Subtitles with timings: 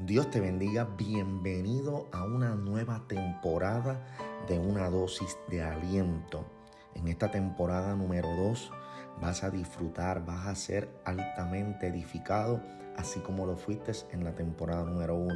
[0.00, 3.98] Dios te bendiga, bienvenido a una nueva temporada
[4.46, 6.44] de una dosis de aliento.
[6.94, 8.72] En esta temporada número 2
[9.22, 12.62] vas a disfrutar, vas a ser altamente edificado,
[12.98, 15.34] así como lo fuiste en la temporada número 1.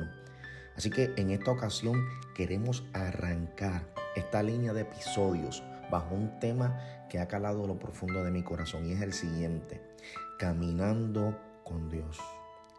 [0.76, 2.04] Así que en esta ocasión
[2.34, 8.30] queremos arrancar esta línea de episodios bajo un tema que ha calado lo profundo de
[8.30, 9.80] mi corazón y es el siguiente,
[10.38, 11.34] caminando
[11.64, 12.20] con Dios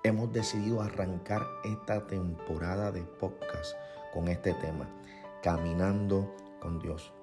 [0.03, 3.75] hemos decidido arrancar esta temporada de podcast
[4.13, 4.89] con este tema,
[5.43, 7.13] Caminando con Dios.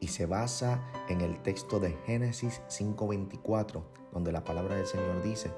[0.00, 5.52] Y se basa en el texto de Génesis 5:24, donde la palabra del Señor dice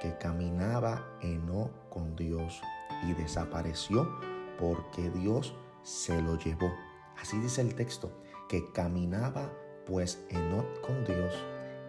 [0.00, 2.60] que caminaba Enoch con Dios
[3.04, 4.08] y desapareció
[4.58, 6.72] porque Dios se lo llevó.
[7.20, 8.10] Así dice el texto,
[8.48, 9.52] que caminaba
[9.86, 11.32] pues Enoch con Dios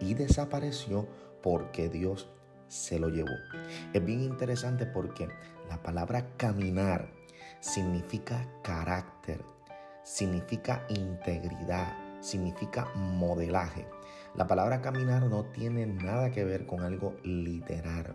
[0.00, 1.06] y desapareció
[1.42, 2.28] porque Dios
[2.68, 3.34] se lo llevó.
[3.92, 5.28] Es bien interesante porque
[5.68, 7.10] la palabra caminar
[7.60, 9.42] significa carácter,
[10.02, 13.86] significa integridad, significa modelaje.
[14.34, 18.14] La palabra caminar no tiene nada que ver con algo literal,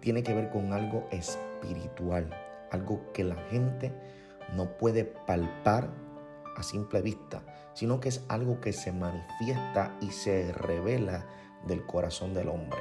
[0.00, 2.30] tiene que ver con algo espiritual,
[2.70, 3.92] algo que la gente
[4.54, 5.90] no puede palpar
[6.56, 7.42] a simple vista,
[7.74, 11.26] sino que es algo que se manifiesta y se revela
[11.66, 12.80] del corazón del hombre.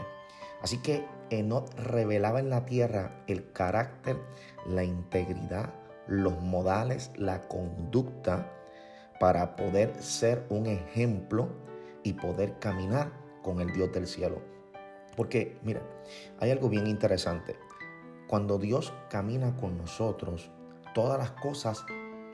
[0.62, 4.18] Así que Enoch revelaba en la tierra el carácter,
[4.66, 5.74] la integridad,
[6.08, 8.52] los modales, la conducta
[9.20, 11.50] para poder ser un ejemplo
[12.04, 13.12] y poder caminar
[13.44, 14.42] con el Dios del cielo.
[15.16, 15.82] Porque, mira,
[16.40, 17.58] hay algo bien interesante.
[18.28, 20.50] Cuando Dios camina con nosotros,
[20.94, 21.84] todas las cosas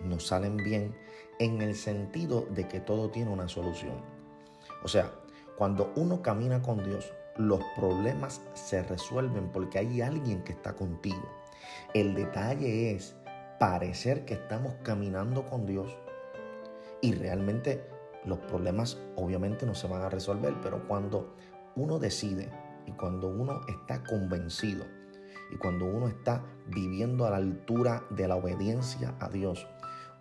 [0.03, 0.95] nos salen bien
[1.39, 4.01] en el sentido de que todo tiene una solución.
[4.83, 5.11] O sea,
[5.57, 11.29] cuando uno camina con Dios, los problemas se resuelven porque hay alguien que está contigo.
[11.93, 13.15] El detalle es
[13.59, 15.95] parecer que estamos caminando con Dios
[17.01, 17.83] y realmente
[18.25, 21.35] los problemas obviamente no se van a resolver, pero cuando
[21.75, 22.49] uno decide
[22.85, 24.85] y cuando uno está convencido
[25.51, 29.67] y cuando uno está viviendo a la altura de la obediencia a Dios,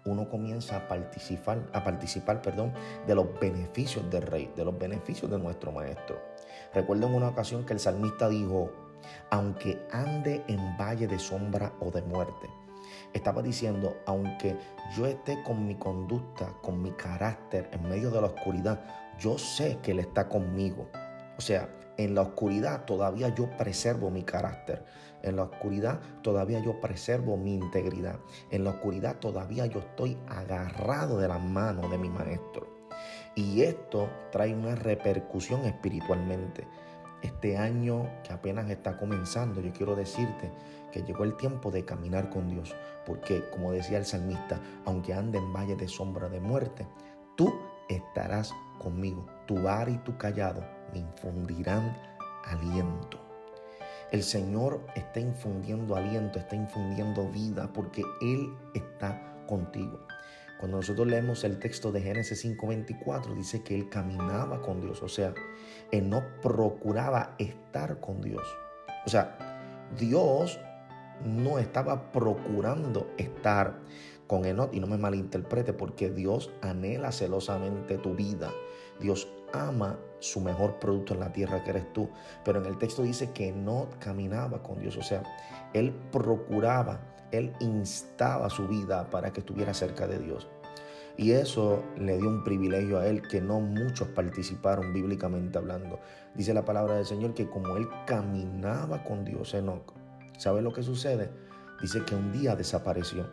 [0.05, 2.73] uno comienza a participar, a participar perdón,
[3.07, 6.21] de los beneficios del rey, de los beneficios de nuestro maestro.
[6.75, 8.71] Recuerdo en una ocasión que el salmista dijo,
[9.31, 12.49] aunque ande en valle de sombra o de muerte,
[13.13, 14.57] estaba diciendo, aunque
[14.97, 18.85] yo esté con mi conducta, con mi carácter en medio de la oscuridad,
[19.19, 20.89] yo sé que Él está conmigo.
[21.39, 24.85] O sea, en la oscuridad todavía yo preservo mi carácter.
[25.23, 28.19] En la oscuridad todavía yo preservo mi integridad.
[28.51, 32.74] En la oscuridad todavía yo estoy agarrado de la mano de mi maestro.
[33.35, 36.67] Y esto trae una repercusión espiritualmente.
[37.23, 40.53] Este año que apenas está comenzando, yo quiero decirte
[40.93, 42.75] que llegó el tiempo de caminar con Dios.
[43.07, 46.87] Porque, como decía el salmista, aunque ande en valle de sombra de muerte,
[47.37, 47.53] tú
[47.89, 49.27] estarás conmigo.
[49.47, 51.97] Tu bar y tu callado me infundirán
[52.45, 53.19] aliento.
[54.13, 59.99] El Señor está infundiendo aliento, está infundiendo vida porque Él está contigo.
[60.65, 65.11] Cuando nosotros leemos el texto de Génesis 5:24, dice que Él caminaba con Dios, o
[65.11, 65.35] sea,
[65.91, 68.43] Él no procuraba estar con Dios.
[69.05, 69.37] O sea,
[69.99, 70.59] Dios
[71.23, 73.79] no estaba procurando estar
[74.27, 78.51] con Enoch y no me malinterprete porque Dios anhela celosamente tu vida.
[78.99, 82.09] Dios ama su mejor producto en la tierra que eres tú.
[82.43, 84.97] Pero en el texto dice que no caminaba con Dios.
[84.97, 85.25] O sea,
[85.75, 87.01] él procuraba,
[87.33, 90.49] él instaba su vida para que estuviera cerca de Dios.
[91.17, 96.01] Y eso le dio un privilegio a él que no muchos participaron bíblicamente hablando.
[96.35, 99.93] Dice la palabra del Señor que como él caminaba con Dios, Enoch,
[100.39, 101.31] ¿sabe lo que sucede?
[101.81, 103.31] Dice que un día desapareció.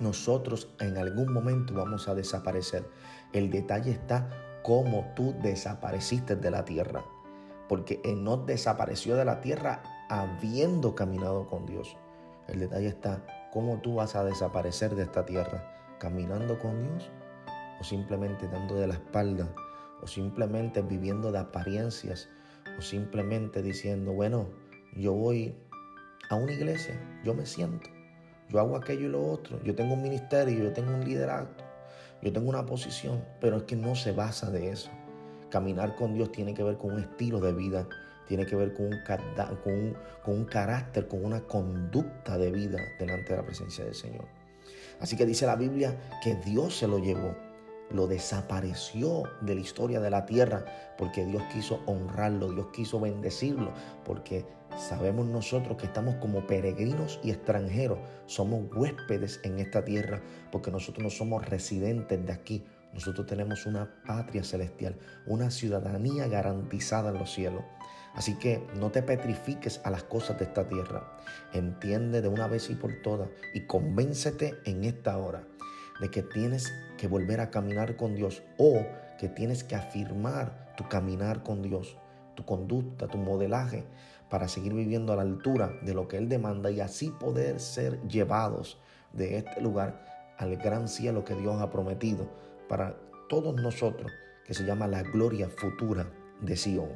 [0.00, 2.88] Nosotros en algún momento vamos a desaparecer.
[3.34, 4.30] El detalle está
[4.62, 7.04] cómo tú desapareciste de la tierra.
[7.68, 11.96] Porque Enoch desapareció de la tierra habiendo caminado con Dios.
[12.46, 15.77] El detalle está cómo tú vas a desaparecer de esta tierra.
[15.98, 17.10] Caminando con Dios
[17.80, 19.48] o simplemente dando de la espalda
[20.02, 22.28] o simplemente viviendo de apariencias
[22.78, 24.48] o simplemente diciendo, bueno,
[24.94, 25.54] yo voy
[26.30, 27.90] a una iglesia, yo me siento,
[28.48, 31.50] yo hago aquello y lo otro, yo tengo un ministerio, yo tengo un liderazgo,
[32.22, 34.90] yo tengo una posición, pero es que no se basa de eso.
[35.50, 37.88] Caminar con Dios tiene que ver con un estilo de vida,
[38.26, 39.00] tiene que ver con un,
[39.64, 44.37] con con un carácter, con una conducta de vida delante de la presencia del Señor.
[45.00, 47.34] Así que dice la Biblia que Dios se lo llevó.
[47.90, 50.66] lo desapareció de la historia de la tierra
[50.98, 53.72] porque Dios quiso honrarlo, Dios quiso bendecirlo,
[54.04, 54.44] porque
[54.76, 60.20] sabemos nosotros que estamos como peregrinos y extranjeros, somos huéspedes en esta tierra
[60.52, 62.64] porque nosotros no somos residentes de aquí,
[62.98, 67.62] nosotros tenemos una patria celestial, una ciudadanía garantizada en los cielos.
[68.12, 71.16] Así que no te petrifiques a las cosas de esta tierra.
[71.52, 75.44] Entiende de una vez y por todas y convéncete en esta hora
[76.00, 78.84] de que tienes que volver a caminar con Dios o
[79.16, 81.96] que tienes que afirmar tu caminar con Dios,
[82.34, 83.84] tu conducta, tu modelaje
[84.28, 88.02] para seguir viviendo a la altura de lo que Él demanda y así poder ser
[88.08, 88.80] llevados
[89.12, 92.26] de este lugar al gran cielo que Dios ha prometido
[92.68, 92.96] para
[93.28, 94.12] todos nosotros,
[94.44, 96.10] que se llama la gloria futura
[96.40, 96.88] de Sion.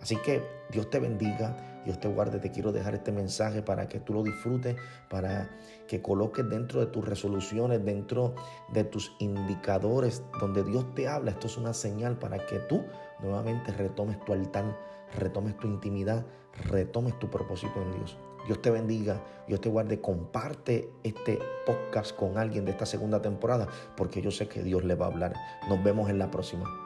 [0.00, 2.40] Así que Dios te bendiga, Dios te guarde.
[2.40, 4.76] Te quiero dejar este mensaje para que tú lo disfrutes,
[5.08, 5.48] para
[5.86, 8.34] que coloques dentro de tus resoluciones, dentro
[8.72, 11.30] de tus indicadores donde Dios te habla.
[11.30, 12.84] Esto es una señal para que tú
[13.20, 14.76] nuevamente retomes tu altar,
[15.18, 16.24] retomes tu intimidad,
[16.64, 18.18] retomes tu propósito en Dios.
[18.46, 23.68] Dios te bendiga, Dios te guarde, comparte este podcast con alguien de esta segunda temporada,
[23.96, 25.34] porque yo sé que Dios le va a hablar.
[25.68, 26.81] Nos vemos en la próxima.